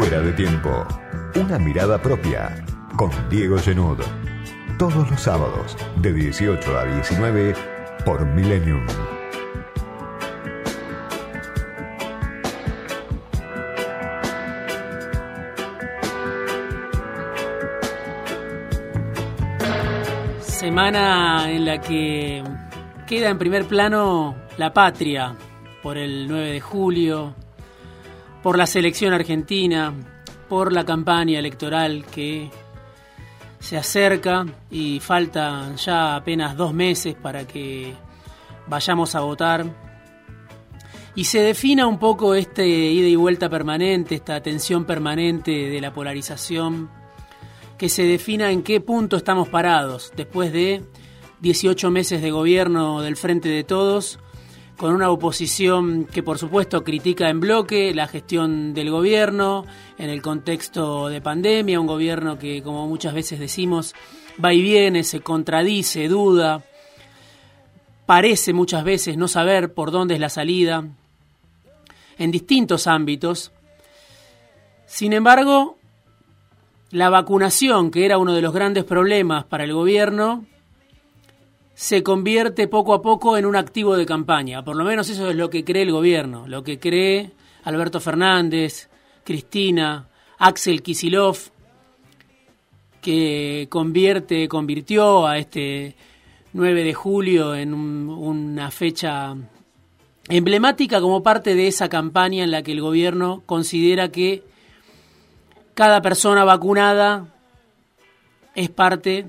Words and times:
Fuera 0.00 0.22
de 0.22 0.32
tiempo. 0.32 0.86
Una 1.34 1.58
mirada 1.58 2.00
propia. 2.00 2.64
Con 2.96 3.10
Diego 3.28 3.58
Genud. 3.58 3.98
Todos 4.78 5.10
los 5.10 5.20
sábados, 5.20 5.76
de 5.96 6.14
18 6.14 6.78
a 6.78 6.84
19, 6.86 7.54
por 8.06 8.24
Millennium. 8.24 8.86
Semana 20.40 21.50
en 21.50 21.66
la 21.66 21.78
que 21.78 22.42
queda 23.06 23.28
en 23.28 23.36
primer 23.36 23.66
plano 23.66 24.34
la 24.56 24.72
patria 24.72 25.36
por 25.82 25.98
el 25.98 26.26
9 26.26 26.52
de 26.52 26.60
julio, 26.62 27.34
por 28.42 28.56
la 28.56 28.66
selección 28.66 29.12
argentina, 29.12 29.92
por 30.48 30.72
la 30.72 30.84
campaña 30.84 31.38
electoral 31.38 32.04
que 32.06 32.50
se 33.60 33.76
acerca 33.76 34.46
y 34.70 34.98
faltan 35.00 35.76
ya 35.76 36.16
apenas 36.16 36.56
dos 36.56 36.72
meses 36.72 37.14
para 37.14 37.46
que 37.46 37.94
vayamos 38.66 39.14
a 39.14 39.20
votar. 39.20 39.64
Y 41.14 41.24
se 41.24 41.40
defina 41.40 41.86
un 41.86 41.98
poco 41.98 42.34
este 42.34 42.66
ida 42.66 43.08
y 43.08 43.16
vuelta 43.16 43.50
permanente, 43.50 44.14
esta 44.14 44.40
tensión 44.40 44.84
permanente 44.84 45.50
de 45.50 45.80
la 45.80 45.92
polarización, 45.92 46.90
que 47.76 47.88
se 47.88 48.04
defina 48.04 48.50
en 48.50 48.62
qué 48.62 48.80
punto 48.80 49.16
estamos 49.16 49.48
parados 49.48 50.12
después 50.16 50.52
de 50.52 50.82
18 51.40 51.90
meses 51.90 52.22
de 52.22 52.30
gobierno 52.30 53.02
del 53.02 53.16
Frente 53.16 53.48
de 53.48 53.64
Todos, 53.64 54.18
con 54.80 54.94
una 54.94 55.10
oposición 55.10 56.06
que 56.06 56.22
por 56.22 56.38
supuesto 56.38 56.82
critica 56.82 57.28
en 57.28 57.38
bloque 57.38 57.92
la 57.92 58.08
gestión 58.08 58.72
del 58.72 58.90
gobierno 58.90 59.66
en 59.98 60.08
el 60.08 60.22
contexto 60.22 61.08
de 61.08 61.20
pandemia, 61.20 61.78
un 61.78 61.86
gobierno 61.86 62.38
que 62.38 62.62
como 62.62 62.88
muchas 62.88 63.12
veces 63.12 63.38
decimos 63.38 63.94
va 64.42 64.54
y 64.54 64.62
viene, 64.62 65.04
se 65.04 65.20
contradice, 65.20 66.08
duda, 66.08 66.64
parece 68.06 68.54
muchas 68.54 68.82
veces 68.82 69.18
no 69.18 69.28
saber 69.28 69.74
por 69.74 69.90
dónde 69.90 70.14
es 70.14 70.20
la 70.20 70.30
salida 70.30 70.82
en 72.16 72.30
distintos 72.30 72.86
ámbitos. 72.86 73.52
Sin 74.86 75.12
embargo, 75.12 75.76
la 76.90 77.10
vacunación, 77.10 77.90
que 77.90 78.06
era 78.06 78.16
uno 78.16 78.32
de 78.32 78.40
los 78.40 78.54
grandes 78.54 78.84
problemas 78.84 79.44
para 79.44 79.64
el 79.64 79.74
gobierno, 79.74 80.46
se 81.80 82.02
convierte 82.02 82.68
poco 82.68 82.92
a 82.92 83.00
poco 83.00 83.38
en 83.38 83.46
un 83.46 83.56
activo 83.56 83.96
de 83.96 84.04
campaña. 84.04 84.62
Por 84.62 84.76
lo 84.76 84.84
menos 84.84 85.08
eso 85.08 85.30
es 85.30 85.34
lo 85.34 85.48
que 85.48 85.64
cree 85.64 85.84
el 85.84 85.92
gobierno, 85.92 86.46
lo 86.46 86.62
que 86.62 86.78
cree 86.78 87.30
Alberto 87.64 88.00
Fernández, 88.00 88.90
Cristina, 89.24 90.06
Axel 90.36 90.82
Kisilov, 90.82 91.38
que 93.00 93.66
convierte, 93.70 94.46
convirtió 94.46 95.26
a 95.26 95.38
este 95.38 95.96
9 96.52 96.84
de 96.84 96.92
julio 96.92 97.54
en 97.54 97.72
una 97.72 98.70
fecha 98.70 99.34
emblemática 100.28 101.00
como 101.00 101.22
parte 101.22 101.54
de 101.54 101.66
esa 101.66 101.88
campaña 101.88 102.44
en 102.44 102.50
la 102.50 102.62
que 102.62 102.72
el 102.72 102.82
gobierno 102.82 103.42
considera 103.46 104.12
que 104.12 104.42
cada 105.72 106.02
persona 106.02 106.44
vacunada 106.44 107.32
es 108.54 108.68
parte 108.68 109.24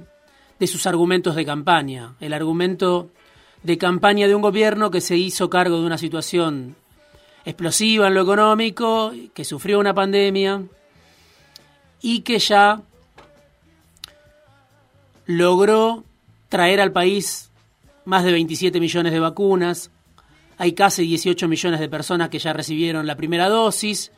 de 0.62 0.68
sus 0.68 0.86
argumentos 0.86 1.36
de 1.36 1.44
campaña. 1.44 2.14
El 2.20 2.34
argumento 2.34 3.10
de 3.64 3.80
campaña 3.80 4.28
de 4.28 4.36
un 4.36 4.44
gobierno 4.44 4.92
que 4.92 5.02
se 5.02 5.18
hizo 5.18 5.50
cargo 5.50 5.80
de 5.80 5.88
una 5.88 5.98
situación 5.98 6.76
explosiva 7.46 8.08
en 8.08 8.14
lo 8.14 8.22
económico, 8.22 9.12
que 9.34 9.44
sufrió 9.44 9.80
una 9.80 9.96
pandemia 9.96 10.62
y 12.04 12.20
que 12.20 12.38
ya 12.38 12.80
logró 15.26 16.04
traer 16.48 16.80
al 16.80 16.92
país 16.92 17.50
más 18.06 18.24
de 18.24 18.32
27 18.32 18.80
millones 18.80 19.14
de 19.14 19.20
vacunas. 19.20 19.90
Hay 20.60 20.74
casi 20.74 21.08
18 21.08 21.48
millones 21.48 21.80
de 21.80 21.90
personas 21.90 22.30
que 22.30 22.38
ya 22.38 22.54
recibieron 22.54 23.08
la 23.08 23.16
primera 23.16 23.50
dosis. 23.50 24.12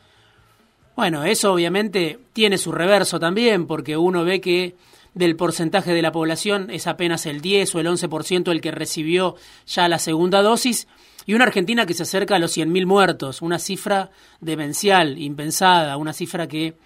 Bueno, 0.94 1.24
eso 1.24 1.54
obviamente 1.54 2.18
tiene 2.34 2.58
su 2.58 2.70
reverso 2.70 3.18
también, 3.18 3.66
porque 3.66 3.96
uno 3.96 4.24
ve 4.24 4.42
que 4.42 4.76
del 5.14 5.36
porcentaje 5.36 5.92
de 5.92 6.02
la 6.02 6.12
población. 6.12 6.70
Es 6.70 6.86
apenas 6.86 7.26
el 7.26 7.40
10 7.40 7.74
o 7.74 7.80
el 7.80 7.86
11% 7.86 8.50
el 8.50 8.60
que 8.60 8.70
recibió 8.70 9.36
ya 9.66 9.88
la 9.88 9.98
segunda 9.98 10.42
dosis, 10.42 10.86
y 11.26 11.34
una 11.34 11.44
Argentina 11.44 11.86
que 11.86 11.94
se 11.94 12.02
acerca 12.02 12.36
a 12.36 12.38
los 12.38 12.56
100.000 12.56 12.86
muertos, 12.86 13.40
una 13.40 13.58
cifra 13.58 14.10
demencial, 14.40 15.18
impensada, 15.18 15.96
una 15.96 16.12
cifra 16.12 16.46
que 16.48 16.76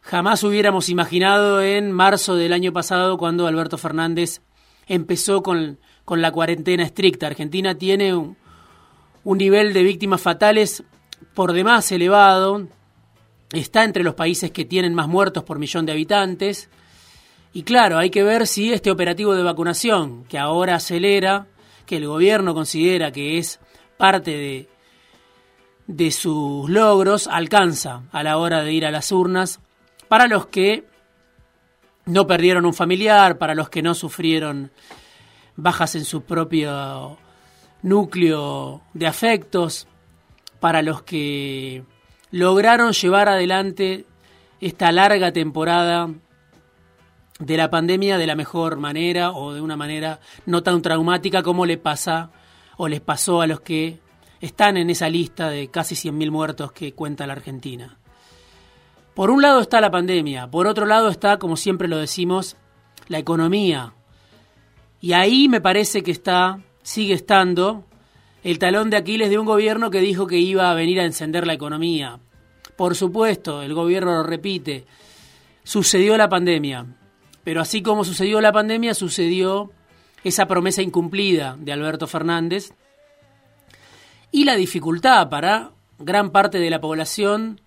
jamás 0.00 0.42
hubiéramos 0.42 0.88
imaginado 0.88 1.62
en 1.62 1.92
marzo 1.92 2.34
del 2.34 2.52
año 2.52 2.72
pasado 2.72 3.16
cuando 3.16 3.46
Alberto 3.46 3.78
Fernández 3.78 4.42
empezó 4.86 5.42
con, 5.42 5.78
con 6.04 6.20
la 6.22 6.32
cuarentena 6.32 6.82
estricta. 6.82 7.28
Argentina 7.28 7.76
tiene 7.76 8.14
un, 8.14 8.36
un 9.22 9.38
nivel 9.38 9.72
de 9.72 9.82
víctimas 9.82 10.20
fatales 10.20 10.82
por 11.34 11.52
demás 11.52 11.90
elevado, 11.92 12.66
está 13.52 13.84
entre 13.84 14.02
los 14.02 14.14
países 14.14 14.50
que 14.50 14.64
tienen 14.64 14.94
más 14.94 15.08
muertos 15.08 15.44
por 15.44 15.58
millón 15.58 15.86
de 15.86 15.92
habitantes, 15.92 16.68
y 17.56 17.62
claro, 17.62 17.98
hay 17.98 18.10
que 18.10 18.24
ver 18.24 18.48
si 18.48 18.72
este 18.72 18.90
operativo 18.90 19.36
de 19.36 19.44
vacunación, 19.44 20.24
que 20.24 20.38
ahora 20.38 20.74
acelera, 20.74 21.46
que 21.86 21.98
el 21.98 22.08
gobierno 22.08 22.52
considera 22.52 23.12
que 23.12 23.38
es 23.38 23.60
parte 23.96 24.32
de, 24.32 24.68
de 25.86 26.10
sus 26.10 26.68
logros, 26.68 27.28
alcanza 27.28 28.02
a 28.10 28.24
la 28.24 28.38
hora 28.38 28.64
de 28.64 28.72
ir 28.72 28.84
a 28.84 28.90
las 28.90 29.12
urnas 29.12 29.60
para 30.08 30.26
los 30.26 30.46
que 30.46 30.84
no 32.06 32.26
perdieron 32.26 32.66
un 32.66 32.74
familiar, 32.74 33.38
para 33.38 33.54
los 33.54 33.68
que 33.68 33.82
no 33.82 33.94
sufrieron 33.94 34.72
bajas 35.54 35.94
en 35.94 36.04
su 36.04 36.22
propio 36.24 37.18
núcleo 37.82 38.82
de 38.94 39.06
afectos, 39.06 39.86
para 40.58 40.82
los 40.82 41.02
que 41.02 41.84
lograron 42.32 42.94
llevar 42.94 43.28
adelante 43.28 44.06
esta 44.60 44.90
larga 44.90 45.30
temporada 45.30 46.10
de 47.38 47.56
la 47.56 47.70
pandemia 47.70 48.18
de 48.18 48.26
la 48.26 48.36
mejor 48.36 48.76
manera 48.76 49.32
o 49.32 49.52
de 49.52 49.60
una 49.60 49.76
manera 49.76 50.20
no 50.46 50.62
tan 50.62 50.82
traumática 50.82 51.42
como 51.42 51.66
le 51.66 51.78
pasa 51.78 52.30
o 52.76 52.88
les 52.88 53.00
pasó 53.00 53.40
a 53.40 53.46
los 53.46 53.60
que 53.60 53.98
están 54.40 54.76
en 54.76 54.90
esa 54.90 55.08
lista 55.08 55.48
de 55.50 55.68
casi 55.68 55.94
100.000 55.94 56.30
muertos 56.30 56.72
que 56.72 56.92
cuenta 56.92 57.26
la 57.26 57.32
Argentina. 57.32 57.98
Por 59.14 59.30
un 59.30 59.42
lado 59.42 59.60
está 59.60 59.80
la 59.80 59.90
pandemia, 59.90 60.50
por 60.50 60.66
otro 60.66 60.86
lado 60.86 61.08
está, 61.08 61.38
como 61.38 61.56
siempre 61.56 61.88
lo 61.88 61.98
decimos, 61.98 62.56
la 63.08 63.18
economía. 63.18 63.94
Y 65.00 65.12
ahí 65.12 65.48
me 65.48 65.60
parece 65.60 66.02
que 66.02 66.10
está, 66.10 66.60
sigue 66.82 67.14
estando, 67.14 67.84
el 68.42 68.58
talón 68.58 68.90
de 68.90 68.96
Aquiles 68.96 69.30
de 69.30 69.38
un 69.38 69.46
gobierno 69.46 69.90
que 69.90 70.00
dijo 70.00 70.26
que 70.26 70.38
iba 70.38 70.70
a 70.70 70.74
venir 70.74 71.00
a 71.00 71.04
encender 71.04 71.46
la 71.46 71.54
economía. 71.54 72.18
Por 72.76 72.96
supuesto, 72.96 73.62
el 73.62 73.72
gobierno 73.72 74.12
lo 74.12 74.22
repite, 74.24 74.84
sucedió 75.62 76.16
la 76.16 76.28
pandemia, 76.28 76.86
pero 77.44 77.60
así 77.60 77.82
como 77.82 78.04
sucedió 78.04 78.40
la 78.40 78.52
pandemia, 78.52 78.94
sucedió 78.94 79.70
esa 80.24 80.46
promesa 80.46 80.82
incumplida 80.82 81.56
de 81.58 81.72
Alberto 81.72 82.06
Fernández 82.06 82.72
y 84.32 84.44
la 84.44 84.56
dificultad 84.56 85.28
para 85.28 85.70
gran 85.98 86.30
parte 86.30 86.58
de 86.58 86.70
la 86.70 86.80
población 86.80 87.60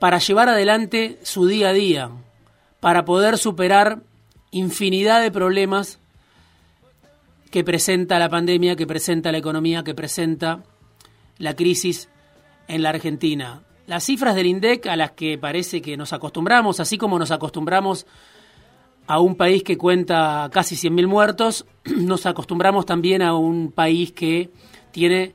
para 0.00 0.18
llevar 0.18 0.48
adelante 0.48 1.18
su 1.22 1.46
día 1.46 1.70
a 1.70 1.72
día, 1.72 2.10
para 2.80 3.04
poder 3.04 3.38
superar 3.38 4.00
infinidad 4.50 5.22
de 5.22 5.30
problemas 5.30 5.98
que 7.50 7.64
presenta 7.64 8.18
la 8.18 8.28
pandemia, 8.28 8.76
que 8.76 8.86
presenta 8.86 9.32
la 9.32 9.38
economía, 9.38 9.82
que 9.82 9.94
presenta 9.94 10.62
la 11.38 11.54
crisis 11.54 12.08
en 12.68 12.82
la 12.82 12.90
Argentina. 12.90 13.62
Las 13.88 14.04
cifras 14.04 14.34
del 14.34 14.46
INDEC 14.46 14.86
a 14.86 14.96
las 14.96 15.12
que 15.12 15.38
parece 15.38 15.80
que 15.80 15.96
nos 15.96 16.12
acostumbramos, 16.12 16.78
así 16.78 16.98
como 16.98 17.18
nos 17.18 17.30
acostumbramos 17.30 18.06
a 19.06 19.18
un 19.18 19.34
país 19.34 19.62
que 19.62 19.78
cuenta 19.78 20.50
casi 20.52 20.74
100.000 20.74 21.06
muertos, 21.06 21.64
nos 21.96 22.26
acostumbramos 22.26 22.84
también 22.84 23.22
a 23.22 23.34
un 23.34 23.72
país 23.72 24.12
que 24.12 24.50
tiene 24.90 25.34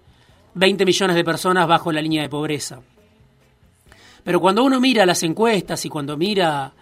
20 0.54 0.86
millones 0.86 1.16
de 1.16 1.24
personas 1.24 1.68
bajo 1.68 1.92
la 1.92 2.04
línea 2.04 2.22
de 2.22 2.30
pobreza. 2.30 2.82
Pero 4.24 4.40
cuando 4.40 4.64
uno 4.64 4.80
mira 4.80 5.08
las 5.08 5.24
encuestas 5.24 5.84
y 5.86 5.90
cuando 5.90 6.16
mira 6.16 6.74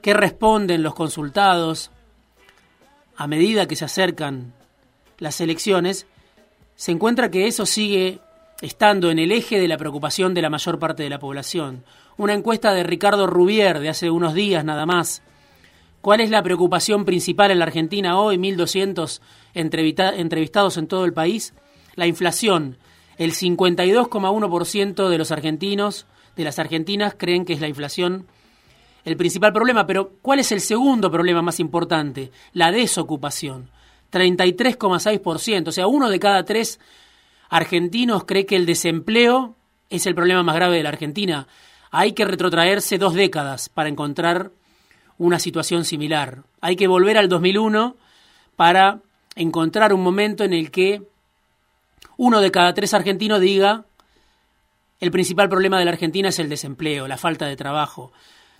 qué 0.00 0.14
responden 0.14 0.82
los 0.82 0.94
consultados 0.94 1.90
a 3.16 3.26
medida 3.26 3.68
que 3.68 3.76
se 3.76 3.84
acercan 3.84 4.54
las 5.18 5.42
elecciones, 5.42 6.06
se 6.74 6.90
encuentra 6.90 7.30
que 7.30 7.48
eso 7.48 7.66
sigue 7.66 8.18
estando 8.60 9.10
en 9.10 9.18
el 9.18 9.32
eje 9.32 9.60
de 9.60 9.68
la 9.68 9.78
preocupación 9.78 10.34
de 10.34 10.42
la 10.42 10.50
mayor 10.50 10.78
parte 10.78 11.02
de 11.02 11.10
la 11.10 11.18
población. 11.18 11.84
Una 12.16 12.34
encuesta 12.34 12.72
de 12.72 12.82
Ricardo 12.82 13.26
Rubier 13.26 13.78
de 13.78 13.88
hace 13.88 14.10
unos 14.10 14.34
días 14.34 14.64
nada 14.64 14.86
más. 14.86 15.22
¿Cuál 16.00 16.20
es 16.20 16.30
la 16.30 16.42
preocupación 16.42 17.04
principal 17.04 17.50
en 17.50 17.58
la 17.58 17.64
Argentina 17.64 18.18
hoy? 18.18 18.36
1.200 18.36 19.20
entrevistados 19.54 20.76
en 20.76 20.86
todo 20.86 21.04
el 21.04 21.12
país. 21.12 21.54
La 21.94 22.06
inflación. 22.06 22.78
El 23.16 23.32
52,1% 23.32 25.08
de 25.08 25.18
los 25.18 25.32
argentinos 25.32 26.06
de 26.36 26.44
las 26.44 26.58
argentinas 26.58 27.14
creen 27.18 27.44
que 27.44 27.52
es 27.52 27.60
la 27.60 27.68
inflación 27.68 28.26
el 29.08 29.16
principal 29.16 29.52
problema. 29.52 29.86
Pero 29.86 30.12
¿cuál 30.22 30.40
es 30.40 30.52
el 30.52 30.60
segundo 30.60 31.10
problema 31.10 31.42
más 31.42 31.60
importante? 31.60 32.30
La 32.52 32.70
desocupación. 32.70 33.70
33,6%. 34.12 35.68
O 35.68 35.72
sea, 35.72 35.86
uno 35.86 36.08
de 36.08 36.20
cada 36.20 36.44
tres 36.44 36.78
argentinos 37.48 38.24
cree 38.24 38.46
que 38.46 38.56
el 38.56 38.66
desempleo 38.66 39.56
es 39.90 40.06
el 40.06 40.14
problema 40.14 40.42
más 40.42 40.54
grave 40.54 40.76
de 40.76 40.82
la 40.82 40.90
Argentina. 40.90 41.46
Hay 41.90 42.12
que 42.12 42.24
retrotraerse 42.24 42.98
dos 42.98 43.14
décadas 43.14 43.68
para 43.68 43.88
encontrar 43.88 44.52
una 45.16 45.38
situación 45.38 45.84
similar. 45.84 46.44
Hay 46.60 46.76
que 46.76 46.86
volver 46.86 47.18
al 47.18 47.28
2001 47.28 47.96
para 48.56 49.00
encontrar 49.34 49.92
un 49.92 50.02
momento 50.02 50.44
en 50.44 50.52
el 50.52 50.70
que 50.70 51.02
uno 52.16 52.40
de 52.40 52.50
cada 52.50 52.74
tres 52.74 52.94
argentinos 52.94 53.40
diga 53.40 53.84
el 55.00 55.10
principal 55.12 55.48
problema 55.48 55.78
de 55.78 55.84
la 55.84 55.92
Argentina 55.92 56.28
es 56.28 56.38
el 56.40 56.48
desempleo, 56.48 57.06
la 57.06 57.16
falta 57.16 57.46
de 57.46 57.56
trabajo. 57.56 58.12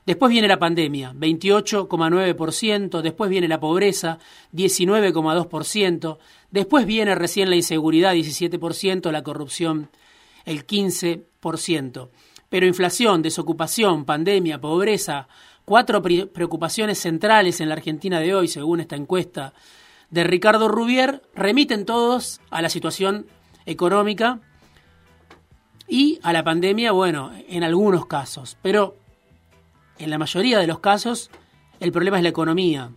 Después 0.08 0.30
viene 0.30 0.48
la 0.48 0.58
pandemia, 0.58 1.12
28,9%, 1.12 3.02
después 3.02 3.28
viene 3.28 3.46
la 3.46 3.60
pobreza, 3.60 4.18
19,2%, 4.54 6.16
después 6.50 6.86
viene 6.86 7.14
recién 7.14 7.50
la 7.50 7.56
inseguridad, 7.56 8.14
17%, 8.14 9.10
la 9.12 9.22
corrupción, 9.22 9.90
el 10.46 10.66
15%. 10.66 12.08
Pero 12.48 12.66
inflación, 12.66 13.20
desocupación, 13.20 14.06
pandemia, 14.06 14.58
pobreza, 14.58 15.28
cuatro 15.66 16.00
preocupaciones 16.00 16.98
centrales 16.98 17.60
en 17.60 17.68
la 17.68 17.74
Argentina 17.74 18.18
de 18.18 18.34
hoy, 18.34 18.48
según 18.48 18.80
esta 18.80 18.96
encuesta 18.96 19.52
de 20.08 20.24
Ricardo 20.24 20.68
Rubier, 20.68 21.20
remiten 21.34 21.84
todos 21.84 22.40
a 22.48 22.62
la 22.62 22.70
situación 22.70 23.26
económica 23.66 24.40
y 25.86 26.18
a 26.22 26.32
la 26.32 26.44
pandemia, 26.44 26.92
bueno, 26.92 27.30
en 27.46 27.62
algunos 27.62 28.06
casos. 28.06 28.56
Pero 28.62 28.96
en 29.98 30.10
la 30.10 30.18
mayoría 30.18 30.58
de 30.58 30.66
los 30.66 30.80
casos, 30.80 31.30
el 31.80 31.92
problema 31.92 32.16
es 32.16 32.22
la 32.22 32.28
economía. 32.28 32.90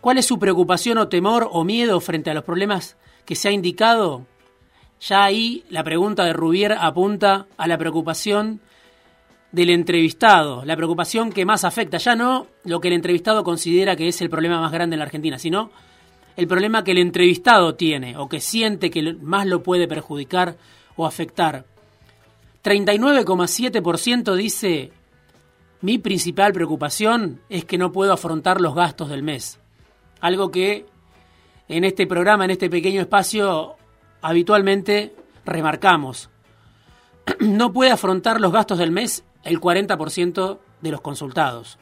¿Cuál 0.00 0.18
es 0.18 0.26
su 0.26 0.38
preocupación 0.38 0.98
o 0.98 1.08
temor 1.08 1.48
o 1.52 1.64
miedo 1.64 2.00
frente 2.00 2.30
a 2.30 2.34
los 2.34 2.44
problemas 2.44 2.96
que 3.26 3.34
se 3.34 3.48
ha 3.48 3.52
indicado? 3.52 4.26
Ya 5.00 5.24
ahí 5.24 5.64
la 5.68 5.84
pregunta 5.84 6.24
de 6.24 6.32
Rubier 6.32 6.72
apunta 6.72 7.46
a 7.56 7.66
la 7.66 7.78
preocupación 7.78 8.60
del 9.52 9.70
entrevistado, 9.70 10.64
la 10.64 10.76
preocupación 10.76 11.32
que 11.32 11.44
más 11.44 11.64
afecta, 11.64 11.98
ya 11.98 12.14
no 12.14 12.46
lo 12.64 12.80
que 12.80 12.88
el 12.88 12.94
entrevistado 12.94 13.42
considera 13.42 13.96
que 13.96 14.08
es 14.08 14.20
el 14.22 14.30
problema 14.30 14.60
más 14.60 14.72
grande 14.72 14.94
en 14.94 15.00
la 15.00 15.06
Argentina, 15.06 15.38
sino 15.38 15.70
el 16.36 16.46
problema 16.46 16.84
que 16.84 16.92
el 16.92 16.98
entrevistado 16.98 17.74
tiene 17.74 18.16
o 18.16 18.28
que 18.28 18.40
siente 18.40 18.90
que 18.90 19.14
más 19.14 19.46
lo 19.46 19.62
puede 19.62 19.88
perjudicar 19.88 20.56
o 20.96 21.06
afectar. 21.06 21.66
39,7% 22.62 24.34
dice 24.34 24.92
mi 25.82 25.98
principal 25.98 26.52
preocupación 26.52 27.40
es 27.48 27.64
que 27.64 27.78
no 27.78 27.92
puedo 27.92 28.12
afrontar 28.12 28.60
los 28.60 28.74
gastos 28.74 29.08
del 29.08 29.22
mes. 29.22 29.58
Algo 30.20 30.50
que 30.50 30.86
en 31.68 31.84
este 31.84 32.06
programa, 32.06 32.44
en 32.44 32.50
este 32.50 32.68
pequeño 32.68 33.00
espacio, 33.00 33.76
habitualmente 34.20 35.14
remarcamos. 35.44 36.30
No 37.40 37.72
puede 37.72 37.92
afrontar 37.92 38.40
los 38.40 38.52
gastos 38.52 38.78
del 38.78 38.90
mes 38.90 39.24
el 39.44 39.60
40% 39.60 40.58
de 40.80 40.90
los 40.90 41.00
consultados. 41.00 41.78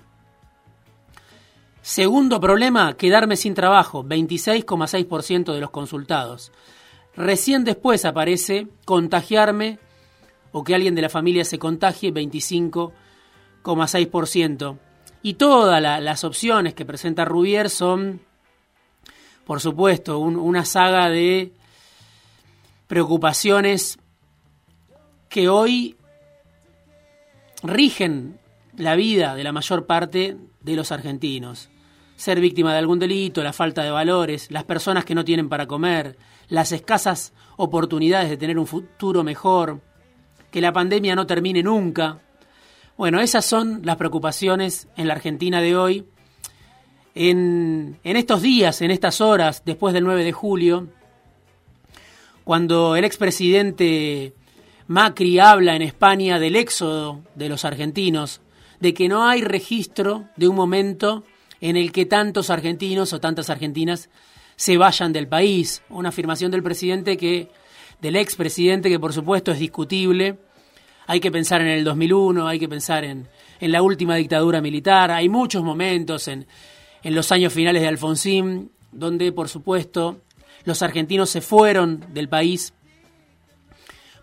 Segundo 1.81 2.39
problema, 2.39 2.95
quedarme 2.97 3.37
sin 3.37 3.55
trabajo, 3.55 4.05
26,6% 4.05 5.55
de 5.55 5.61
los 5.61 5.71
consultados. 5.71 6.53
Recién 7.17 7.65
después 7.65 8.05
aparece 8.05 8.69
contagiarme 8.85 9.79
o 10.53 10.63
que 10.65 10.75
alguien 10.75 10.95
de 10.95 11.03
la 11.03 11.09
familia 11.09 11.45
se 11.45 11.59
contagie, 11.59 12.13
25%. 12.13 12.93
Y 15.23 15.35
todas 15.35 15.83
las 15.83 16.25
opciones 16.25 16.75
que 16.75 16.85
presenta 16.85 17.25
Rubier 17.25 17.71
son, 17.71 18.21
por 19.45 19.61
supuesto, 19.61 20.19
una 20.19 20.65
saga 20.65 21.11
de 21.11 21.53
preocupaciones 22.87 23.99
que 25.29 25.49
hoy 25.49 25.97
rigen 27.63 28.39
la 28.77 28.95
vida 28.95 29.35
de 29.35 29.45
la 29.45 29.53
mayor 29.53 29.87
parte 29.87 30.37
de 30.61 30.77
los 30.77 30.93
argentinos. 30.93 31.69
Ser 32.17 32.41
víctima 32.41 32.73
de 32.73 32.79
algún 32.79 32.99
delito, 32.99 33.43
la 33.43 33.53
falta 33.53 33.83
de 33.83 33.91
valores, 33.91 34.51
las 34.51 34.65
personas 34.65 35.05
que 35.05 35.15
no 35.15 35.25
tienen 35.25 35.49
para 35.49 35.67
comer, 35.67 36.17
las 36.49 36.73
escasas 36.73 37.33
oportunidades 37.57 38.31
de 38.31 38.37
tener 38.37 38.59
un 38.59 38.67
futuro 38.67 39.23
mejor, 39.23 39.81
que 40.51 40.61
la 40.61 40.73
pandemia 40.73 41.15
no 41.15 41.27
termine 41.27 41.63
nunca, 41.63 42.21
bueno, 42.99 43.21
esas 43.21 43.45
son 43.45 43.83
las 43.85 43.97
preocupaciones 43.97 44.89
en 44.97 45.07
la 45.07 45.15
Argentina 45.15 45.61
de 45.61 45.77
hoy. 45.77 46.05
En, 47.15 47.97
estos 48.03 48.43
días, 48.43 48.83
en 48.83 48.91
estas 48.91 49.21
horas, 49.21 49.63
después 49.65 49.95
del 49.95 50.03
9 50.03 50.25
de 50.25 50.33
julio, 50.33 50.89
cuando 52.43 52.97
el 52.97 53.05
expresidente 53.05 54.35
Macri 54.89 55.39
habla 55.39 55.77
en 55.77 55.83
España 55.83 56.41
del 56.41 56.57
éxodo 56.57 57.21
de 57.37 57.49
los 57.49 57.65
argentinos, 57.65 58.41
de 58.81 58.93
que 58.95 59.07
no 59.07 59.29
hay 59.29 59.43
registro 59.43 60.25
de 60.35 60.49
un 60.49 60.57
momento 60.57 61.23
en 61.61 61.77
el 61.77 61.93
que 61.93 62.05
tantos 62.05 62.51
argentinos 62.51 63.13
o 63.13 63.21
tantas 63.21 63.49
argentinas 63.49 64.11
se 64.57 64.77
vayan 64.77 65.13
del 65.13 65.29
país. 65.29 65.83
Una 65.89 66.09
afirmación 66.09 66.51
del 66.51 66.65
presidente 66.65 67.17
que, 67.17 67.49
del 68.03 68.17
expresidente 68.17 68.89
que 68.89 68.99
por 68.99 69.13
supuesto 69.13 69.53
es 69.53 69.61
discutible, 69.61 70.37
hay 71.09 71.21
que 71.21 71.33
pensar 71.33 71.63
en 71.63 71.69
el 71.69 71.85
2001, 71.85 72.47
hay 72.47 72.59
que 72.59 72.69
pensar 72.69 73.03
en, 73.03 73.29
la 73.61 73.81
última 73.81 74.15
dictadura 74.15 74.61
militar, 74.61 75.11
hay 75.11 75.31
muchos 75.31 75.65
momentos 75.65 76.29
en, 76.29 76.47
en 77.03 77.15
los 77.15 77.33
años 77.33 77.53
finales 77.53 77.81
de 77.81 77.89
Alfonsín, 77.89 78.71
donde 78.93 79.33
por 79.33 79.49
supuesto 79.49 80.21
los 80.65 80.83
argentinos 80.83 81.31
se 81.31 81.41
fueron 81.41 82.05
del 82.13 82.29
país 82.29 82.75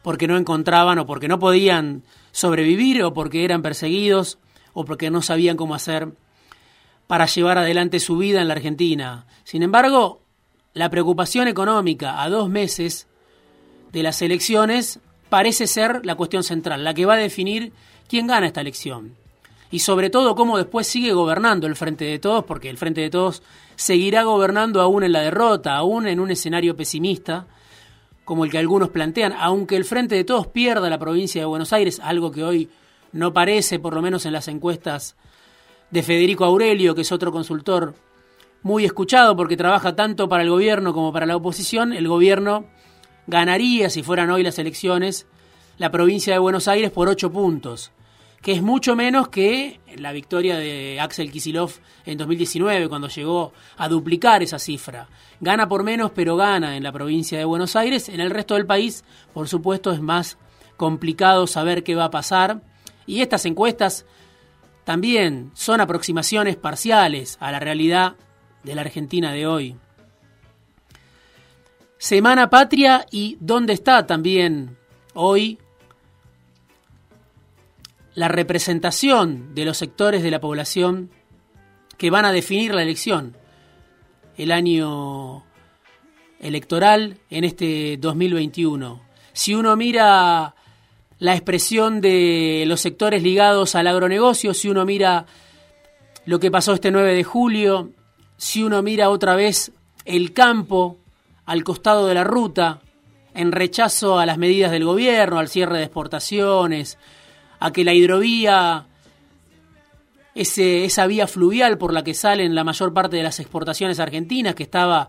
porque 0.04 0.28
no 0.28 0.38
encontraban 0.38 1.00
o 1.00 1.08
porque 1.08 1.28
no 1.28 1.40
podían 1.40 2.04
sobrevivir 2.32 3.02
o 3.02 3.16
porque 3.16 3.44
eran 3.44 3.64
perseguidos 3.64 4.38
o 4.74 4.86
porque 4.86 5.10
no 5.10 5.24
sabían 5.24 5.58
cómo 5.58 5.74
hacer 5.74 6.10
para 7.08 7.26
llevar 7.26 7.58
adelante 7.58 8.00
su 8.00 8.16
vida 8.18 8.42
en 8.42 8.48
la 8.48 8.54
Argentina. 8.54 9.26
Sin 9.44 9.64
embargo, 9.64 10.22
la 10.74 10.92
preocupación 10.92 11.48
económica 11.48 12.22
a 12.22 12.30
dos 12.30 12.48
meses 12.48 13.08
de 13.92 14.04
las 14.04 14.22
elecciones 14.22 15.00
parece 15.30 15.68
ser 15.68 16.06
la 16.06 16.16
cuestión 16.16 16.44
central, 16.44 16.84
la 16.84 16.94
que 16.94 17.06
va 17.06 17.16
a 17.16 17.18
definir 17.18 17.72
quién 18.08 18.28
gana 18.28 18.48
esta 18.48 18.62
elección. 18.62 19.16
Y 19.72 19.80
sobre 19.80 20.10
todo 20.10 20.36
cómo 20.36 20.58
después 20.58 20.88
sigue 20.88 21.14
gobernando 21.14 21.68
el 21.68 21.76
Frente 21.76 22.06
de 22.06 22.20
Todos, 22.20 22.46
porque 22.46 22.70
el 22.70 22.78
Frente 22.78 23.02
de 23.02 23.10
Todos 23.10 23.42
seguirá 23.76 24.24
gobernando 24.24 24.82
aún 24.82 25.04
en 25.04 25.12
la 25.12 25.22
derrota, 25.22 25.76
aún 25.76 26.08
en 26.08 26.20
un 26.20 26.32
escenario 26.32 26.76
pesimista, 26.76 27.48
como 28.24 28.46
el 28.46 28.52
que 28.52 28.58
algunos 28.58 28.90
plantean, 28.90 29.34
aunque 29.38 29.76
el 29.76 29.86
Frente 29.86 30.16
de 30.16 30.24
Todos 30.24 30.48
pierda 30.48 30.90
la 30.90 31.00
provincia 31.00 31.42
de 31.42 31.46
Buenos 31.46 31.74
Aires, 31.74 32.00
algo 32.00 32.32
que 32.32 32.44
hoy 32.44 32.70
no 33.12 33.34
parece, 33.34 33.80
por 33.80 33.94
lo 33.94 34.02
menos 34.02 34.26
en 34.26 34.34
las 34.34 34.48
encuestas 34.48 35.16
de 35.92 36.04
Federico 36.04 36.46
Aurelio, 36.46 36.96
que 36.96 37.02
es 37.02 37.12
otro 37.12 37.32
consultor 37.32 37.96
muy 38.62 38.84
escuchado 38.84 39.36
porque 39.36 39.58
trabaja 39.58 39.96
tanto 39.96 40.28
para 40.28 40.44
el 40.44 40.50
gobierno 40.50 40.94
como 40.94 41.14
para 41.14 41.26
la 41.26 41.36
oposición, 41.36 41.94
el 41.94 42.08
gobierno 42.08 42.66
ganaría, 43.28 43.90
si 43.90 44.04
fueran 44.04 44.30
hoy 44.30 44.44
las 44.44 44.60
elecciones, 44.60 45.28
la 45.78 45.92
provincia 45.92 46.34
de 46.34 46.40
Buenos 46.40 46.68
Aires 46.68 46.92
por 46.92 47.10
ocho 47.10 47.32
puntos, 47.32 47.92
que 48.42 48.54
es 48.54 48.62
mucho 48.62 48.96
menos 48.96 49.30
que 49.30 49.80
la 49.98 50.12
victoria 50.12 50.58
de 50.58 51.00
Axel 51.00 51.32
Kisilov 51.32 51.72
en 52.06 52.18
2019, 52.18 52.88
cuando 52.88 53.08
llegó 53.08 53.54
a 53.78 53.90
duplicar 53.90 54.44
esa 54.44 54.60
cifra. 54.60 55.08
Gana 55.40 55.68
por 55.68 55.84
menos, 55.84 56.12
pero 56.14 56.36
gana 56.36 56.78
en 56.78 56.84
la 56.84 56.92
provincia 56.92 57.38
de 57.38 57.46
Buenos 57.46 57.76
Aires. 57.76 58.08
En 58.08 58.20
el 58.20 58.30
resto 58.30 58.54
del 58.54 58.66
país, 58.66 59.04
por 59.34 59.48
supuesto, 59.48 59.92
es 59.92 60.00
más 60.00 60.38
complicado 60.78 61.48
saber 61.48 61.84
qué 61.84 61.96
va 61.96 62.06
a 62.06 62.12
pasar. 62.12 62.62
Y 63.08 63.22
estas 63.22 63.46
encuestas 63.46 64.06
también 64.84 65.52
son 65.56 65.82
aproximaciones 65.82 66.56
parciales 66.56 67.38
a 67.40 67.52
la 67.52 67.60
realidad 67.60 68.16
de 68.64 68.76
la 68.76 68.82
Argentina 68.82 69.32
de 69.32 69.48
hoy. 69.48 69.76
Semana 71.98 72.50
Patria 72.50 73.06
y 73.10 73.38
dónde 73.40 73.74
está 73.74 74.06
también 74.06 74.78
hoy 75.14 75.58
la 78.14 78.28
representación 78.28 79.56
de 79.56 79.66
los 79.66 79.78
sectores 79.78 80.22
de 80.22 80.32
la 80.32 80.42
población 80.42 81.10
que 81.98 82.10
van 82.10 82.26
a 82.26 82.32
definir 82.32 82.74
la 82.74 82.84
elección, 82.84 83.36
el 84.38 84.52
año 84.52 85.44
electoral 86.40 87.18
en 87.30 87.44
este 87.44 87.98
2021. 87.98 89.02
Si 89.34 89.56
uno 89.56 89.76
mira 89.76 90.56
la 91.20 91.34
expresión 91.34 92.02
de 92.02 92.66
los 92.68 92.82
sectores 92.82 93.24
ligados 93.24 93.76
al 93.76 93.88
agronegocio, 93.88 94.54
si 94.54 94.70
uno 94.70 94.86
mira 94.86 95.26
lo 96.26 96.40
que 96.40 96.52
pasó 96.52 96.74
este 96.74 96.92
9 96.92 97.14
de 97.14 97.24
julio, 97.24 97.92
si 98.38 98.64
uno 98.64 98.82
mira 98.82 99.10
otra 99.10 99.36
vez 99.36 99.72
el 100.04 100.34
campo 100.34 100.98
al 101.46 101.64
costado 101.64 102.08
de 102.08 102.16
la 102.16 102.24
ruta, 102.24 102.82
en 103.34 103.52
rechazo 103.52 104.18
a 104.18 104.26
las 104.26 104.38
medidas 104.38 104.72
del 104.72 104.86
gobierno, 104.86 105.40
al 105.40 105.50
cierre 105.50 105.78
de 105.78 105.84
exportaciones, 105.84 106.98
a 107.60 107.72
que 107.72 107.84
la 107.84 107.94
hidrovía, 107.94 108.88
ese, 110.34 110.86
esa 110.86 111.06
vía 111.08 111.28
fluvial 111.28 111.78
por 111.78 111.94
la 111.94 112.04
que 112.04 112.14
salen 112.14 112.56
la 112.56 112.64
mayor 112.64 112.94
parte 112.94 113.18
de 113.18 113.24
las 113.24 113.40
exportaciones 113.40 114.00
argentinas, 114.00 114.56
que 114.56 114.64
estaba 114.64 115.08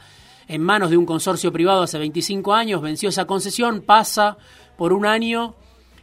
en 0.48 0.62
manos 0.62 0.90
de 0.90 0.96
un 0.96 1.06
consorcio 1.06 1.52
privado 1.52 1.82
hace 1.82 1.98
25 1.98 2.54
años, 2.54 2.82
venció 2.82 3.08
esa 3.08 3.26
concesión, 3.26 3.82
pasa 3.82 4.36
por 4.76 4.92
un 4.92 5.06
año 5.06 5.54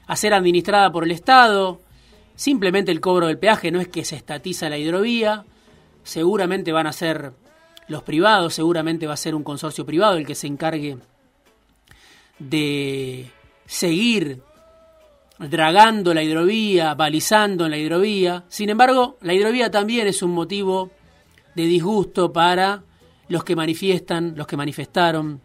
a 0.08 0.16
ser 0.16 0.34
administrada 0.34 0.92
por 0.92 1.04
el 1.04 1.12
Estado. 1.12 1.82
Simplemente 2.36 2.92
el 2.92 3.00
cobro 3.00 3.28
del 3.28 3.38
peaje 3.38 3.72
no 3.72 3.80
es 3.80 3.88
que 3.88 4.04
se 4.04 4.16
estatiza 4.16 4.70
la 4.70 4.78
hidrovía, 4.78 5.46
seguramente 6.04 6.72
van 6.72 6.88
a 6.88 6.94
ser 6.94 7.34
los 7.88 8.04
privados, 8.04 8.54
seguramente 8.54 9.08
va 9.08 9.13
a 9.13 9.18
ser 9.18 9.36
un 9.36 9.44
consorcio 9.44 9.86
privado 9.86 10.18
el 10.18 10.25
que 10.25 10.36
se 10.36 10.48
encargue 10.48 10.98
de 12.40 13.30
seguir 13.66 14.42
dragando 15.40 16.13
la 16.13 16.24
hidrovía, 16.24 16.94
balizando 16.94 17.66
en 17.66 17.72
la 17.72 17.78
hidrovía. 17.78 18.44
Sin 18.48 18.70
embargo, 18.70 19.18
la 19.22 19.34
hidrovía 19.34 19.70
también 19.70 20.08
es 20.08 20.22
un 20.22 20.32
motivo 20.32 20.92
de 21.56 21.63
disgusto 21.63 22.32
para 22.32 22.84
los 23.28 23.44
que 23.44 23.56
manifiestan, 23.56 24.34
los 24.36 24.48
que 24.48 24.58
manifestaron 24.58 25.42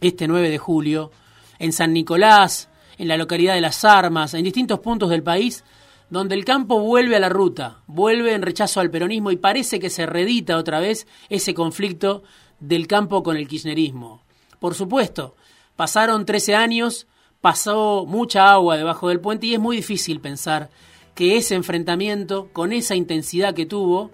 este 0.00 0.26
9 0.26 0.50
de 0.50 0.58
julio 0.58 1.10
en 1.58 1.72
San 1.72 1.92
Nicolás, 1.92 2.68
en 2.98 3.08
la 3.08 3.16
localidad 3.16 3.54
de 3.54 3.60
Las 3.60 3.84
Armas, 3.84 4.34
en 4.34 4.44
distintos 4.44 4.80
puntos 4.80 5.10
del 5.10 5.22
país, 5.22 5.64
donde 6.12 6.34
el 6.34 6.44
campo 6.44 6.78
vuelve 6.78 7.16
a 7.16 7.20
la 7.20 7.30
ruta, 7.30 7.78
vuelve 7.86 8.34
en 8.34 8.42
rechazo 8.42 8.80
al 8.80 8.90
peronismo 8.90 9.30
y 9.30 9.36
parece 9.36 9.80
que 9.80 9.88
se 9.88 10.04
redita 10.04 10.58
otra 10.58 10.78
vez 10.78 11.06
ese 11.30 11.54
conflicto 11.54 12.22
del 12.60 12.86
campo 12.86 13.22
con 13.22 13.38
el 13.38 13.48
kirchnerismo. 13.48 14.22
Por 14.58 14.74
supuesto, 14.74 15.36
pasaron 15.74 16.26
13 16.26 16.54
años, 16.54 17.06
pasó 17.40 18.04
mucha 18.06 18.52
agua 18.52 18.76
debajo 18.76 19.08
del 19.08 19.20
puente 19.20 19.46
y 19.46 19.54
es 19.54 19.58
muy 19.58 19.76
difícil 19.76 20.20
pensar 20.20 20.68
que 21.14 21.38
ese 21.38 21.54
enfrentamiento, 21.54 22.50
con 22.52 22.74
esa 22.74 22.94
intensidad 22.94 23.54
que 23.54 23.64
tuvo, 23.64 24.10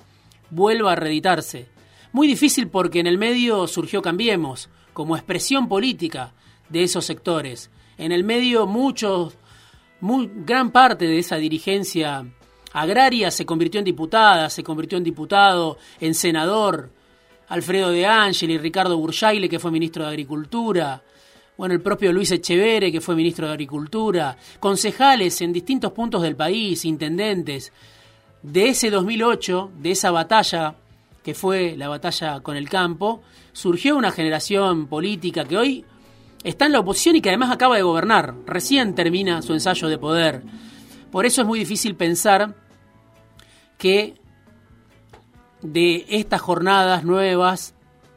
vuelva 0.51 0.93
a 0.93 0.95
reeditarse. 0.95 1.67
Muy 2.13 2.29
difícil 2.29 2.69
porque 2.69 3.01
en 3.01 3.09
el 3.09 3.19
medio 3.19 3.67
surgió 3.67 4.03
Cambiemos, 4.03 4.69
como 4.93 5.17
expresión 5.17 5.69
política 5.69 6.33
de 6.69 6.85
esos 6.85 7.07
sectores. 7.07 7.73
En 7.97 8.13
el 8.13 8.23
medio 8.23 8.69
muchos 8.69 9.37
muy, 10.01 10.31
gran 10.35 10.71
parte 10.71 11.07
de 11.07 11.19
esa 11.19 11.37
dirigencia 11.37 12.25
agraria 12.73 13.31
se 13.31 13.47
convirtió 13.47 13.79
en 13.79 13.85
diputada, 13.85 14.51
se 14.51 14.63
convirtió 14.63 14.99
en 14.99 15.05
diputado, 15.05 15.79
en 16.01 16.15
senador. 16.15 16.91
Alfredo 17.49 17.91
de 17.91 18.05
Ángel 18.05 18.59
Ricardo 18.59 18.99
Burjaile, 18.99 19.49
que 19.49 19.59
fue 19.59 19.71
ministro 19.71 20.05
de 20.05 20.11
Agricultura. 20.11 21.03
Bueno, 21.57 21.75
el 21.75 21.81
propio 21.81 22.13
Luis 22.13 22.31
Echevere, 22.31 22.93
que 22.93 23.01
fue 23.01 23.17
ministro 23.17 23.47
de 23.47 23.55
Agricultura. 23.55 24.37
Concejales 24.61 25.41
en 25.41 25.53
distintos 25.53 25.93
puntos 25.93 26.23
del 26.23 26.37
país, 26.37 26.85
intendentes. 26.85 27.73
De 28.43 28.69
ese 28.69 28.91
2008, 28.91 29.73
de 29.79 29.91
esa 29.91 30.11
batalla 30.11 30.75
que 31.25 31.35
fue 31.35 31.75
la 31.77 31.89
batalla 31.89 32.41
con 32.41 32.57
el 32.57 32.69
campo, 32.69 33.23
surgió 33.53 33.97
una 33.97 34.13
generación 34.13 34.87
política 34.87 35.45
que 35.45 35.57
hoy 35.57 35.85
está 36.45 36.67
en 36.67 36.73
la 36.73 36.81
oposición 36.81 37.17
y 37.17 37.21
que 37.21 37.31
además 37.31 37.51
acaba 37.51 37.77
de 37.77 37.83
gobernar. 37.83 38.35
Recién 38.47 38.95
termina 38.95 39.43
su 39.43 39.53
ensayo 39.53 39.89
de 39.89 39.99
poder. 39.99 40.43
Por 41.11 41.27
eso 41.27 41.43
es 41.43 41.47
muy 41.47 41.59
difícil 41.59 41.95
pensar 41.97 42.55
que 43.77 44.15
de 45.63 46.07
estas 46.09 46.41
jornadas 46.41 47.05
nuevas 47.05 47.75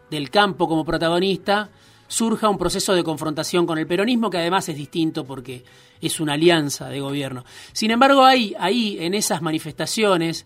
del 0.10 0.30
campo 0.30 0.68
como 0.68 0.86
protagonista 0.86 1.70
surja 2.08 2.50
un 2.50 2.58
proceso 2.58 2.94
de 2.94 3.04
confrontación 3.04 3.66
con 3.66 3.78
el 3.78 3.88
peronismo 3.88 4.30
que 4.30 4.38
además 4.38 4.68
es 4.68 4.76
distinto 4.76 5.26
porque 5.26 5.64
es 6.02 6.20
una 6.20 6.34
alianza 6.34 6.90
de 6.90 7.00
gobierno. 7.00 7.46
Sin 7.72 7.92
embargo, 7.92 8.26
hay 8.26 8.54
ahí 8.60 8.98
en 9.00 9.14
esas 9.14 9.42
manifestaciones 9.42 10.46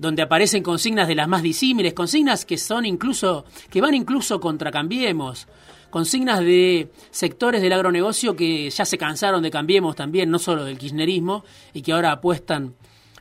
donde 0.00 0.22
aparecen 0.22 0.62
consignas 0.62 1.08
de 1.08 1.14
las 1.14 1.28
más 1.28 1.42
disímiles, 1.42 1.92
consignas 1.92 2.46
que 2.46 2.56
son 2.56 2.86
incluso 2.86 3.44
que 3.68 3.82
van 3.82 3.94
incluso 3.94 4.40
contra 4.40 4.70
Cambiemos, 4.70 5.46
consignas 5.90 6.40
de 6.40 6.90
sectores 7.10 7.60
del 7.60 7.74
agronegocio 7.74 8.34
que 8.34 8.70
ya 8.70 8.86
se 8.86 8.96
cansaron 8.96 9.42
de 9.42 9.50
Cambiemos 9.50 9.94
también, 9.94 10.30
no 10.30 10.38
solo 10.38 10.64
del 10.64 10.78
kirchnerismo, 10.78 11.44
y 11.74 11.82
que 11.82 11.92
ahora 11.92 12.12
apuestan 12.12 12.74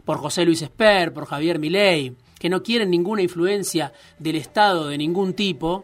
por 0.05 0.19
José 0.19 0.45
Luis 0.45 0.61
Esper, 0.61 1.11
por 1.11 1.25
Javier 1.25 1.59
Milei, 1.59 2.15
que 2.39 2.47
no 2.47 2.63
quieren 2.63 2.89
ninguna 2.89 3.23
influencia 3.23 3.91
del 4.17 4.37
Estado 4.37 4.87
de 4.87 4.97
ningún 4.97 5.33
tipo. 5.33 5.83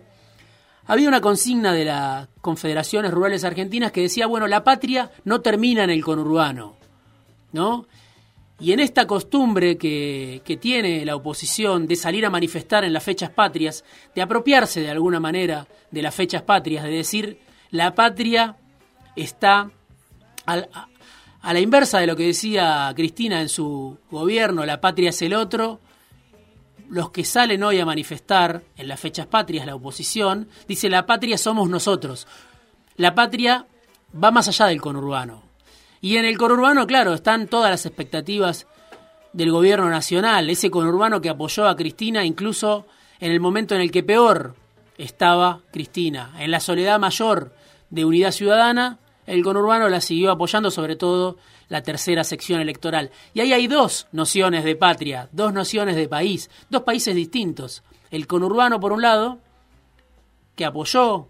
Había 0.86 1.10
una 1.10 1.20
consigna 1.20 1.74
de 1.74 1.84
las 1.84 2.30
confederaciones 2.40 3.12
rurales 3.12 3.44
argentinas 3.44 3.92
que 3.92 4.00
decía, 4.00 4.28
bueno, 4.28 4.48
la 4.48 4.64
patria 4.64 5.12
no 5.26 5.42
termina 5.42 5.84
en 5.84 5.90
el 5.90 6.02
conurbano, 6.06 6.78
¿no? 7.52 7.86
Y 8.60 8.72
en 8.72 8.80
esta 8.80 9.06
costumbre 9.06 9.78
que, 9.78 10.42
que, 10.46 10.56
tiene 10.56 11.04
la 11.04 11.16
oposición 11.16 11.88
de 11.88 11.98
salir 11.98 12.26
a 12.26 12.30
manifestar 12.30 12.86
en 12.86 12.94
las 12.94 13.04
fechas 13.04 13.30
patrias, 13.30 13.84
de 14.16 14.22
apropiarse 14.22 14.80
de 14.80 14.90
alguna 14.90 15.20
manera 15.20 15.68
de 15.92 16.02
las 16.02 16.16
fechas 16.16 16.42
patrias, 16.42 16.86
de 16.86 16.92
decir 16.92 17.40
la 17.72 17.94
patria 17.94 18.56
está 19.16 19.70
a, 20.46 20.88
a 21.42 21.54
la 21.54 21.60
inversa 21.60 22.00
de 22.00 22.08
lo 22.08 22.16
que 22.16 22.28
decía 22.28 22.92
Cristina 22.96 23.42
en 23.42 23.50
su 23.50 23.98
gobierno, 24.10 24.66
la 24.66 24.80
patria 24.80 25.10
es 25.10 25.22
el 25.22 25.34
otro, 25.34 25.82
los 26.90 27.12
que 27.12 27.24
salen 27.24 27.64
hoy 27.64 27.80
a 27.80 27.86
manifestar 27.86 28.64
en 28.78 28.88
las 28.88 29.00
fechas 29.00 29.28
patrias, 29.28 29.66
la 29.66 29.76
oposición, 29.76 30.48
dice 30.68 30.90
la 30.90 31.06
patria 31.06 31.38
somos 31.38 31.70
nosotros. 31.70 32.28
La 32.96 33.14
patria 33.14 33.68
va 34.24 34.32
más 34.32 34.48
allá 34.48 34.68
del 34.68 34.82
conurbano. 34.82 35.45
Y 36.06 36.18
en 36.18 36.26
el 36.26 36.38
conurbano, 36.38 36.86
claro, 36.86 37.16
están 37.16 37.48
todas 37.48 37.72
las 37.72 37.88
expectativas 37.88 38.68
del 39.34 39.50
gobierno 39.50 39.90
nacional, 39.90 40.48
ese 40.52 40.70
conurbano 40.70 41.20
que 41.20 41.30
apoyó 41.30 41.68
a 41.68 41.76
Cristina 41.76 42.24
incluso 42.24 42.86
en 43.20 43.32
el 43.32 43.40
momento 43.40 43.74
en 43.74 43.82
el 43.82 43.90
que 43.90 44.04
peor 44.04 44.54
estaba 45.00 45.62
Cristina. 45.72 46.36
En 46.38 46.52
la 46.52 46.60
soledad 46.60 47.00
mayor 47.00 47.56
de 47.90 48.06
Unidad 48.06 48.34
Ciudadana, 48.34 49.00
el 49.26 49.44
conurbano 49.44 49.90
la 49.90 50.00
siguió 50.00 50.30
apoyando, 50.30 50.70
sobre 50.70 50.96
todo 50.96 51.38
la 51.70 51.82
tercera 51.82 52.24
sección 52.24 52.62
electoral. 52.62 53.10
Y 53.34 53.40
ahí 53.40 53.52
hay 53.52 53.66
dos 53.66 54.06
nociones 54.12 54.64
de 54.64 54.76
patria, 54.76 55.28
dos 55.32 55.54
nociones 55.54 55.96
de 55.96 56.08
país, 56.08 56.52
dos 56.70 56.84
países 56.84 57.16
distintos. 57.16 57.82
El 58.12 58.28
conurbano, 58.28 58.80
por 58.80 58.94
un 58.94 59.02
lado, 59.02 59.40
que 60.56 60.66
apoyó 60.66 61.30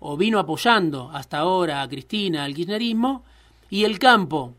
o 0.00 0.16
vino 0.16 0.38
apoyando 0.38 1.10
hasta 1.12 1.36
ahora 1.36 1.82
a 1.82 1.88
Cristina, 1.90 2.44
al 2.44 2.54
kirchnerismo, 2.54 3.22
y 3.70 3.84
el 3.84 3.98
campo, 3.98 4.54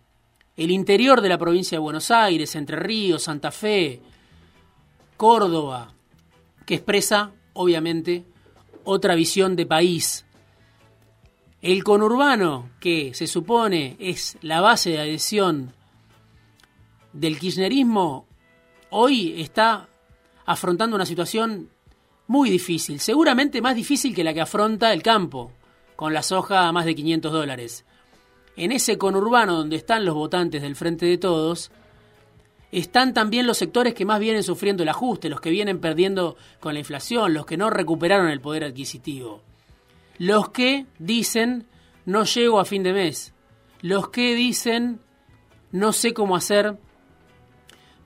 el 0.55 0.71
interior 0.71 1.21
de 1.21 1.29
la 1.29 1.37
provincia 1.37 1.77
de 1.77 1.81
Buenos 1.81 2.11
Aires, 2.11 2.55
Entre 2.55 2.77
Ríos, 2.77 3.23
Santa 3.23 3.51
Fe, 3.51 4.01
Córdoba, 5.15 5.93
que 6.65 6.75
expresa, 6.75 7.31
obviamente, 7.53 8.25
otra 8.83 9.15
visión 9.15 9.55
de 9.55 9.65
país. 9.65 10.25
El 11.61 11.83
conurbano, 11.83 12.69
que 12.79 13.13
se 13.13 13.27
supone 13.27 13.95
es 13.99 14.37
la 14.41 14.61
base 14.61 14.91
de 14.91 14.99
adhesión 14.99 15.73
del 17.13 17.39
kirchnerismo, 17.39 18.27
hoy 18.89 19.41
está 19.41 19.87
afrontando 20.45 20.95
una 20.95 21.05
situación 21.05 21.69
muy 22.27 22.49
difícil, 22.49 22.99
seguramente 22.99 23.61
más 23.61 23.75
difícil 23.75 24.13
que 24.13 24.23
la 24.23 24.33
que 24.33 24.41
afronta 24.41 24.93
el 24.93 25.01
campo, 25.01 25.51
con 25.95 26.13
la 26.13 26.21
soja 26.21 26.67
a 26.67 26.71
más 26.71 26.85
de 26.85 26.95
500 26.95 27.31
dólares 27.31 27.85
en 28.57 28.71
ese 28.71 28.97
conurbano 28.97 29.55
donde 29.55 29.75
están 29.75 30.03
los 30.03 30.15
votantes 30.15 30.61
del 30.63 30.75
Frente 30.75 31.05
de 31.05 31.17
Todos, 31.17 31.71
están 32.71 33.13
también 33.13 33.47
los 33.47 33.57
sectores 33.57 33.93
que 33.93 34.05
más 34.05 34.19
vienen 34.19 34.43
sufriendo 34.43 34.83
el 34.83 34.89
ajuste, 34.89 35.29
los 35.29 35.39
que 35.39 35.51
vienen 35.51 35.79
perdiendo 35.79 36.35
con 36.59 36.73
la 36.73 36.79
inflación, 36.79 37.33
los 37.33 37.45
que 37.45 37.55
no 37.55 37.69
recuperaron 37.69 38.29
el 38.29 38.41
poder 38.41 38.65
adquisitivo, 38.65 39.41
los 40.17 40.49
que 40.49 40.85
dicen 40.99 41.67
no 42.05 42.25
llego 42.25 42.59
a 42.59 42.65
fin 42.65 42.83
de 42.83 42.93
mes, 42.93 43.33
los 43.81 44.09
que 44.09 44.35
dicen 44.35 44.99
no 45.71 45.93
sé 45.93 46.13
cómo 46.13 46.35
hacer 46.35 46.77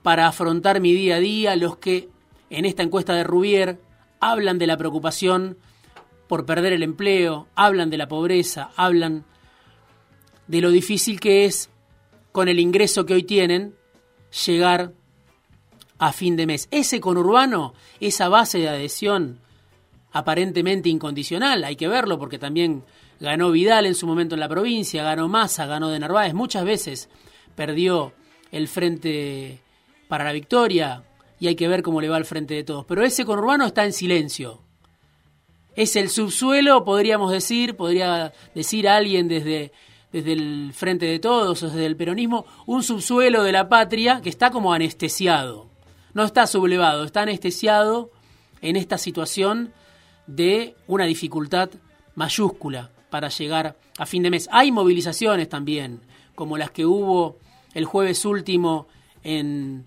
para 0.02 0.26
afrontar 0.26 0.80
mi 0.80 0.92
día 0.92 1.16
a 1.16 1.20
día, 1.20 1.56
los 1.56 1.78
que 1.78 2.08
en 2.50 2.66
esta 2.66 2.82
encuesta 2.82 3.14
de 3.14 3.24
Rubier 3.24 3.80
hablan 4.20 4.58
de 4.58 4.66
la 4.66 4.76
preocupación 4.76 5.56
por 6.28 6.44
perder 6.44 6.72
el 6.72 6.82
empleo, 6.82 7.48
hablan 7.54 7.90
de 7.90 7.98
la 7.98 8.08
pobreza, 8.08 8.70
hablan 8.76 9.24
de 10.46 10.60
lo 10.60 10.70
difícil 10.70 11.20
que 11.20 11.44
es, 11.44 11.70
con 12.32 12.48
el 12.48 12.58
ingreso 12.60 13.06
que 13.06 13.14
hoy 13.14 13.22
tienen, 13.22 13.74
llegar 14.46 14.92
a 15.98 16.12
fin 16.12 16.36
de 16.36 16.46
mes. 16.46 16.68
Ese 16.70 17.00
conurbano, 17.00 17.74
esa 18.00 18.28
base 18.28 18.58
de 18.58 18.68
adhesión 18.68 19.38
aparentemente 20.12 20.88
incondicional, 20.88 21.64
hay 21.64 21.76
que 21.76 21.88
verlo 21.88 22.18
porque 22.18 22.38
también 22.38 22.82
ganó 23.20 23.50
Vidal 23.50 23.86
en 23.86 23.94
su 23.94 24.06
momento 24.06 24.34
en 24.34 24.40
la 24.40 24.48
provincia, 24.48 25.04
ganó 25.04 25.28
Massa, 25.28 25.66
ganó 25.66 25.90
de 25.90 25.98
Narváez, 25.98 26.34
muchas 26.34 26.64
veces 26.64 27.08
perdió 27.54 28.12
el 28.50 28.68
frente 28.68 29.60
para 30.08 30.24
la 30.24 30.32
victoria 30.32 31.04
y 31.38 31.46
hay 31.46 31.54
que 31.54 31.68
ver 31.68 31.82
cómo 31.82 32.00
le 32.00 32.08
va 32.08 32.16
al 32.16 32.24
frente 32.24 32.54
de 32.54 32.64
todos. 32.64 32.84
Pero 32.86 33.04
ese 33.04 33.24
conurbano 33.24 33.66
está 33.66 33.84
en 33.84 33.92
silencio. 33.92 34.60
Es 35.74 35.96
el 35.96 36.10
subsuelo, 36.10 36.84
podríamos 36.84 37.32
decir, 37.32 37.76
podría 37.76 38.32
decir 38.54 38.88
alguien 38.88 39.28
desde, 39.28 39.72
desde 40.12 40.32
el 40.32 40.72
Frente 40.74 41.06
de 41.06 41.18
Todos 41.18 41.60
desde 41.62 41.86
el 41.86 41.96
peronismo, 41.96 42.44
un 42.66 42.82
subsuelo 42.82 43.42
de 43.42 43.52
la 43.52 43.68
patria 43.68 44.20
que 44.20 44.28
está 44.28 44.50
como 44.50 44.72
anestesiado. 44.72 45.68
No 46.14 46.24
está 46.24 46.46
sublevado, 46.46 47.04
está 47.04 47.22
anestesiado 47.22 48.10
en 48.60 48.76
esta 48.76 48.98
situación 48.98 49.72
de 50.26 50.76
una 50.86 51.04
dificultad 51.04 51.70
mayúscula 52.14 52.90
para 53.10 53.28
llegar 53.28 53.76
a 53.98 54.06
fin 54.06 54.22
de 54.22 54.30
mes. 54.30 54.48
Hay 54.52 54.70
movilizaciones 54.72 55.48
también, 55.48 56.00
como 56.34 56.58
las 56.58 56.70
que 56.70 56.86
hubo 56.86 57.38
el 57.74 57.84
jueves 57.84 58.24
último 58.24 58.86
en 59.22 59.86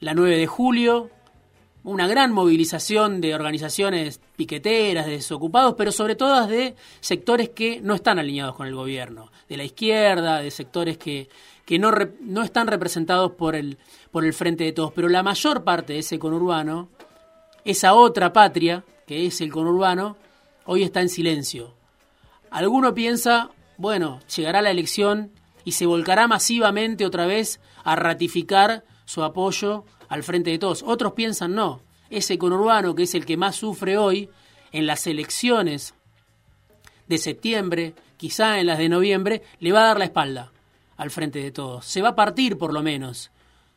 la 0.00 0.14
9 0.14 0.36
de 0.36 0.46
julio, 0.46 1.10
una 1.82 2.06
gran 2.06 2.32
movilización 2.32 3.20
de 3.20 3.34
organizaciones 3.34 4.20
piqueteras, 4.36 5.06
de 5.06 5.12
desocupados, 5.12 5.74
pero 5.76 5.92
sobre 5.92 6.14
todo 6.14 6.46
de 6.46 6.76
sectores 7.00 7.50
que 7.50 7.80
no 7.80 7.94
están 7.94 8.18
alineados 8.18 8.54
con 8.54 8.66
el 8.66 8.74
gobierno, 8.74 9.30
de 9.48 9.56
la 9.56 9.64
izquierda, 9.64 10.40
de 10.40 10.50
sectores 10.50 10.98
que, 10.98 11.28
que 11.64 11.78
no, 11.78 11.90
no 12.20 12.42
están 12.42 12.66
representados 12.66 13.32
por 13.32 13.54
el, 13.54 13.78
por 14.10 14.24
el 14.24 14.34
Frente 14.34 14.64
de 14.64 14.72
Todos. 14.72 14.92
Pero 14.92 15.08
la 15.08 15.22
mayor 15.22 15.64
parte 15.64 15.94
de 15.94 16.00
ese 16.00 16.18
conurbano, 16.18 16.88
esa 17.64 17.94
otra 17.94 18.32
patria, 18.32 18.84
que 19.06 19.26
es 19.26 19.40
el 19.40 19.50
conurbano, 19.50 20.16
hoy 20.66 20.82
está 20.82 21.00
en 21.00 21.08
silencio. 21.08 21.74
Alguno 22.50 22.94
piensa, 22.94 23.50
bueno, 23.76 24.20
llegará 24.36 24.60
la 24.60 24.70
elección 24.70 25.32
y 25.64 25.72
se 25.72 25.86
volcará 25.86 26.26
masivamente 26.26 27.06
otra 27.06 27.26
vez 27.26 27.60
a 27.84 27.96
ratificar 27.96 28.84
su 29.04 29.22
apoyo 29.22 29.84
al 30.10 30.22
frente 30.22 30.50
de 30.50 30.58
todos. 30.58 30.82
Otros 30.82 31.14
piensan 31.14 31.54
no. 31.54 31.80
Ese 32.10 32.36
conurbano, 32.36 32.94
que 32.94 33.04
es 33.04 33.14
el 33.14 33.24
que 33.24 33.38
más 33.38 33.56
sufre 33.56 33.96
hoy, 33.96 34.28
en 34.72 34.86
las 34.86 35.06
elecciones 35.06 35.94
de 37.06 37.16
septiembre, 37.16 37.94
quizá 38.18 38.60
en 38.60 38.66
las 38.66 38.78
de 38.78 38.88
noviembre, 38.88 39.42
le 39.60 39.72
va 39.72 39.82
a 39.82 39.86
dar 39.86 39.98
la 39.98 40.04
espalda 40.04 40.52
al 40.96 41.10
frente 41.10 41.38
de 41.38 41.52
todos. 41.52 41.86
Se 41.86 42.02
va 42.02 42.10
a 42.10 42.16
partir 42.16 42.58
por 42.58 42.74
lo 42.74 42.82
menos. 42.82 43.30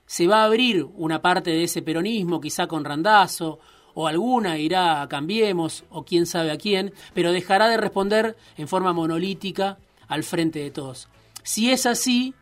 Se 0.05 0.27
va 0.27 0.41
a 0.41 0.45
abrir 0.45 0.85
una 0.95 1.21
parte 1.21 1.51
de 1.51 1.63
ese 1.63 1.81
peronismo, 1.81 2.41
quizá 2.41 2.67
con 2.67 2.83
Randazo, 2.83 3.59
o 3.93 4.07
alguna 4.07 4.57
irá 4.57 5.01
a 5.01 5.07
Cambiemos, 5.07 5.85
o 5.89 6.03
quién 6.03 6.25
sabe 6.25 6.51
a 6.51 6.57
quién, 6.57 6.93
pero 7.13 7.31
dejará 7.31 7.69
de 7.69 7.77
responder 7.77 8.35
en 8.57 8.67
forma 8.67 8.91
monolítica 8.91 9.77
al 10.07 10.23
frente 10.23 10.59
de 10.59 10.71
todos. 10.71 11.09
Si 11.43 11.71
es 11.71 11.85
así, 11.85 12.33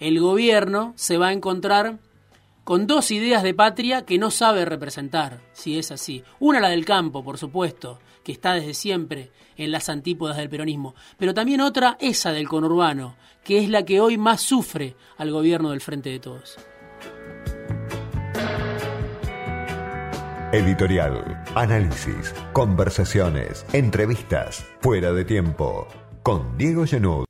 el 0.00 0.18
gobierno 0.18 0.94
se 0.96 1.18
va 1.18 1.28
a 1.28 1.32
encontrar 1.32 1.98
con 2.64 2.86
dos 2.86 3.10
ideas 3.10 3.42
de 3.42 3.54
patria 3.54 4.04
que 4.04 4.18
no 4.18 4.30
sabe 4.30 4.64
representar, 4.64 5.40
si 5.52 5.78
es 5.78 5.92
así. 5.92 6.24
Una 6.40 6.60
la 6.60 6.70
del 6.70 6.84
campo, 6.84 7.22
por 7.22 7.38
supuesto, 7.38 8.00
que 8.24 8.32
está 8.32 8.54
desde 8.54 8.74
siempre 8.74 9.30
en 9.56 9.70
las 9.70 9.88
antípodas 9.90 10.38
del 10.38 10.48
peronismo, 10.48 10.94
pero 11.18 11.34
también 11.34 11.60
otra, 11.60 11.96
esa 12.00 12.32
del 12.32 12.48
conurbano, 12.48 13.16
que 13.44 13.58
es 13.58 13.68
la 13.68 13.84
que 13.84 14.00
hoy 14.00 14.16
más 14.16 14.40
sufre 14.40 14.96
al 15.18 15.30
gobierno 15.30 15.70
del 15.70 15.82
Frente 15.82 16.08
de 16.08 16.18
Todos. 16.18 16.56
Editorial, 20.52 21.42
análisis, 21.54 22.32
conversaciones, 22.52 23.66
entrevistas, 23.72 24.64
fuera 24.80 25.12
de 25.12 25.24
tiempo, 25.24 25.88
con 26.22 26.56
Diego 26.56 26.86
Genud 26.86 27.23